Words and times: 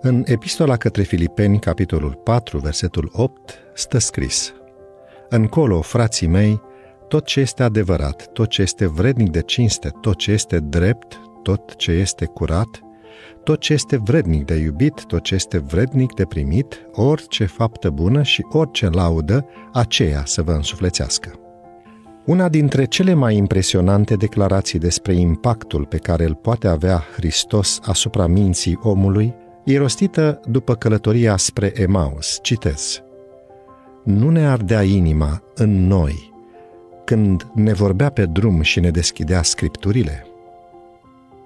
În 0.00 0.22
epistola 0.26 0.76
către 0.76 1.02
Filipeni, 1.02 1.58
capitolul 1.58 2.20
4, 2.24 2.58
versetul 2.58 3.10
8, 3.12 3.58
stă 3.74 3.98
scris 3.98 4.54
Încolo, 5.28 5.80
frații 5.80 6.26
mei, 6.26 6.60
tot 7.08 7.24
ce 7.24 7.40
este 7.40 7.62
adevărat, 7.62 8.32
tot 8.32 8.48
ce 8.48 8.62
este 8.62 8.86
vrednic 8.86 9.30
de 9.30 9.42
cinste, 9.42 9.90
tot 10.00 10.16
ce 10.16 10.32
este 10.32 10.58
drept, 10.58 11.20
tot 11.42 11.74
ce 11.74 11.90
este 11.90 12.24
curat, 12.24 12.80
tot 13.42 13.60
ce 13.60 13.72
este 13.72 13.96
vrednic 13.96 14.44
de 14.44 14.54
iubit, 14.54 15.04
tot 15.04 15.22
ce 15.22 15.34
este 15.34 15.58
vrednic 15.58 16.14
de 16.14 16.24
primit, 16.24 16.86
orice 16.92 17.44
faptă 17.44 17.90
bună 17.90 18.22
și 18.22 18.46
orice 18.50 18.88
laudă, 18.88 19.46
aceea 19.72 20.22
să 20.24 20.42
vă 20.42 20.52
însuflețească. 20.52 21.40
Una 22.24 22.48
dintre 22.48 22.84
cele 22.84 23.14
mai 23.14 23.36
impresionante 23.36 24.14
declarații 24.14 24.78
despre 24.78 25.14
impactul 25.14 25.84
pe 25.84 25.96
care 25.96 26.24
îl 26.24 26.34
poate 26.34 26.68
avea 26.68 27.02
Hristos 27.16 27.80
asupra 27.82 28.26
minții 28.26 28.78
omului 28.82 29.34
e 29.66 29.78
rostită 29.78 30.40
după 30.48 30.74
călătoria 30.74 31.36
spre 31.36 31.72
Emaus. 31.74 32.38
Citez. 32.42 33.02
Nu 34.04 34.30
ne 34.30 34.46
ardea 34.46 34.82
inima 34.82 35.42
în 35.54 35.86
noi 35.86 36.34
când 37.04 37.46
ne 37.54 37.72
vorbea 37.72 38.10
pe 38.10 38.26
drum 38.26 38.60
și 38.60 38.80
ne 38.80 38.90
deschidea 38.90 39.42
scripturile? 39.42 40.26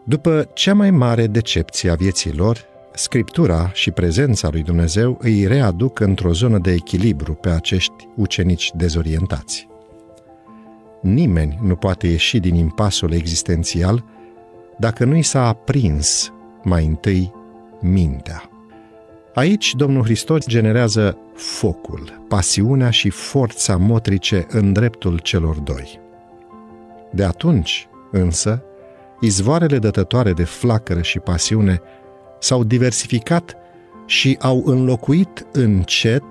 După 0.05 0.51
cea 0.55 0.75
mai 0.75 0.91
mare 0.91 1.27
decepție 1.27 1.91
a 1.91 1.95
vieții 1.95 2.33
lor, 2.33 2.69
Scriptura 2.95 3.71
și 3.73 3.91
prezența 3.91 4.49
lui 4.51 4.63
Dumnezeu 4.63 5.19
îi 5.21 5.47
readuc 5.47 6.01
într-o 6.01 6.33
zonă 6.33 6.59
de 6.59 6.73
echilibru 6.73 7.35
pe 7.35 7.49
acești 7.49 8.09
ucenici 8.17 8.71
dezorientați. 8.75 9.69
Nimeni 11.01 11.59
nu 11.63 11.77
poate 11.77 12.07
ieși 12.07 12.39
din 12.39 12.55
impasul 12.55 13.13
existențial 13.13 14.05
dacă 14.79 15.05
nu 15.05 15.17
i 15.17 15.23
s-a 15.23 15.47
aprins 15.47 16.33
mai 16.63 16.85
întâi 16.85 17.33
mintea. 17.81 18.51
Aici 19.35 19.75
Domnul 19.75 20.03
Hristos 20.03 20.47
generează 20.47 21.19
focul, 21.35 22.25
pasiunea 22.29 22.91
și 22.91 23.11
forța 23.11 23.77
motrice 23.77 24.47
în 24.51 24.73
dreptul 24.73 25.19
celor 25.19 25.57
doi. 25.57 26.01
De 27.11 27.25
atunci, 27.25 27.89
însă, 28.11 28.63
izvoarele 29.21 29.79
dătătoare 29.79 30.33
de 30.33 30.45
flacără 30.45 31.03
și 31.03 31.19
pasiune 31.19 31.81
s-au 32.39 32.65
diversificat 32.65 33.57
și 34.07 34.37
au 34.41 34.63
înlocuit 34.67 35.47
încet 35.53 36.23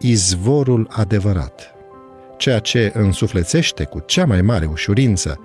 izvorul 0.00 0.88
adevărat, 0.90 1.74
ceea 2.36 2.58
ce 2.58 2.92
însuflețește 2.94 3.84
cu 3.84 4.02
cea 4.06 4.26
mai 4.26 4.42
mare 4.42 4.66
ușurință 4.66 5.40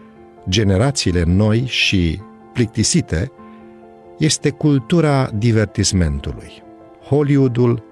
generațiile 0.49 1.23
noi 1.23 1.65
și 1.65 2.19
plictisite 2.53 3.31
este 4.21 4.49
cultura 4.49 5.29
divertismentului. 5.33 6.63
Hollywoodul, 7.03 7.83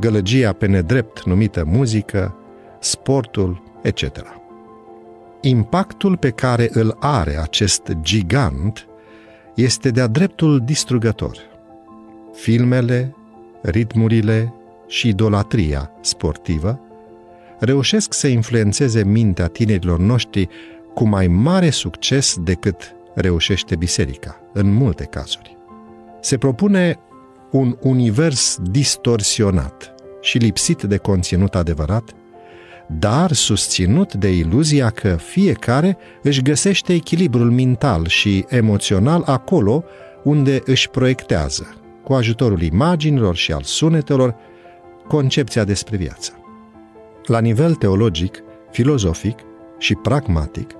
gălăgia 0.00 0.52
pe 0.52 0.66
nedrept 0.66 1.24
numită 1.24 1.64
muzică, 1.64 2.36
sportul, 2.80 3.62
etc. 3.82 4.02
Impactul 5.40 6.16
pe 6.16 6.30
care 6.30 6.68
îl 6.72 6.96
are 7.00 7.40
acest 7.40 7.92
gigant 8.00 8.86
este 9.54 9.90
de-a 9.90 10.06
dreptul 10.06 10.60
distrugător. 10.64 11.36
Filmele, 12.34 13.14
ritmurile 13.60 14.54
și 14.86 15.08
idolatria 15.08 15.90
sportivă 16.00 16.80
reușesc 17.58 18.12
să 18.12 18.26
influențeze 18.26 19.04
mintea 19.04 19.46
tinerilor 19.46 19.98
noștri 19.98 20.48
cu 20.94 21.04
mai 21.04 21.26
mare 21.26 21.70
succes 21.70 22.36
decât 22.40 22.94
reușește 23.14 23.76
biserica, 23.76 24.40
în 24.52 24.72
multe 24.72 25.04
cazuri. 25.04 25.57
Se 26.20 26.38
propune 26.38 26.98
un 27.50 27.76
univers 27.80 28.58
distorsionat 28.62 29.94
și 30.20 30.38
lipsit 30.38 30.82
de 30.82 30.96
conținut 30.96 31.54
adevărat, 31.54 32.10
dar 32.88 33.32
susținut 33.32 34.14
de 34.14 34.32
iluzia 34.32 34.90
că 34.90 35.16
fiecare 35.16 35.96
își 36.22 36.42
găsește 36.42 36.92
echilibrul 36.92 37.50
mental 37.50 38.06
și 38.06 38.44
emoțional 38.48 39.22
acolo 39.26 39.84
unde 40.24 40.62
își 40.64 40.88
proiectează, 40.88 41.74
cu 42.04 42.12
ajutorul 42.12 42.62
imaginilor 42.62 43.36
și 43.36 43.52
al 43.52 43.62
sunetelor, 43.62 44.34
concepția 45.08 45.64
despre 45.64 45.96
viață. 45.96 46.32
La 47.24 47.40
nivel 47.40 47.74
teologic, 47.74 48.42
filozofic 48.70 49.38
și 49.78 49.94
pragmatic, 49.94 50.70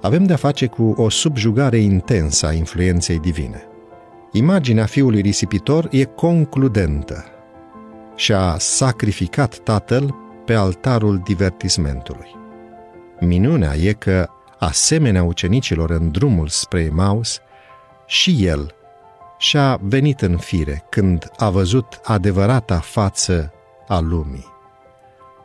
avem 0.00 0.24
de-a 0.24 0.36
face 0.36 0.66
cu 0.66 0.94
o 0.96 1.08
subjugare 1.08 1.76
intensă 1.76 2.46
a 2.46 2.52
influenței 2.52 3.18
divine– 3.18 3.68
Imaginea 4.36 4.86
fiului 4.86 5.20
risipitor 5.20 5.88
e 5.90 6.04
concludentă 6.04 7.24
și 8.16 8.32
a 8.32 8.58
sacrificat 8.58 9.58
tatăl 9.58 10.14
pe 10.44 10.54
altarul 10.54 11.20
divertismentului. 11.24 12.36
Minunea 13.20 13.74
e 13.74 13.92
că, 13.92 14.28
asemenea 14.58 15.22
ucenicilor 15.22 15.90
în 15.90 16.10
drumul 16.10 16.48
spre 16.48 16.80
Emaus, 16.80 17.40
și 18.06 18.46
el 18.46 18.74
și-a 19.38 19.78
venit 19.82 20.20
în 20.20 20.36
fire 20.36 20.84
când 20.88 21.30
a 21.36 21.50
văzut 21.50 22.00
adevărata 22.04 22.78
față 22.78 23.52
a 23.88 23.98
lumii. 23.98 24.46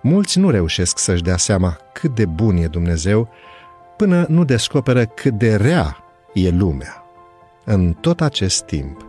Mulți 0.01 0.39
nu 0.39 0.49
reușesc 0.49 0.97
să-și 0.97 1.23
dea 1.23 1.37
seama 1.37 1.77
cât 1.93 2.15
de 2.15 2.25
bun 2.25 2.57
e 2.57 2.67
Dumnezeu 2.67 3.29
până 3.97 4.25
nu 4.29 4.43
descoperă 4.43 5.05
cât 5.05 5.33
de 5.33 5.55
rea 5.55 5.97
e 6.33 6.49
lumea. 6.49 7.03
În 7.71 7.93
tot 7.93 8.21
acest 8.21 8.63
timp, 8.63 9.05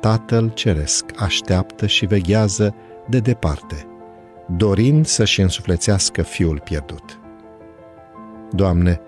Tatăl 0.00 0.50
Ceresc 0.54 1.04
așteaptă 1.16 1.86
și 1.86 2.06
veghează 2.06 2.74
de 3.08 3.18
departe, 3.18 3.86
dorind 4.56 5.06
să-și 5.06 5.40
însuflețească 5.40 6.22
fiul 6.22 6.60
pierdut. 6.64 7.20
Doamne, 8.50 9.00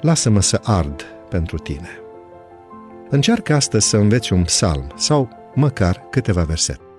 lasă-mă 0.00 0.40
să 0.40 0.60
ard 0.62 1.02
pentru 1.28 1.58
Tine. 1.58 1.88
Încearcă 3.08 3.54
astăzi 3.54 3.88
să 3.88 3.96
înveți 3.96 4.32
un 4.32 4.42
psalm 4.42 4.92
sau 4.96 5.28
măcar 5.54 6.06
câteva 6.10 6.42
versete. 6.42 6.91